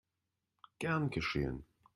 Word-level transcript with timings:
Gern 0.79 1.11
geschehen! 1.11 1.63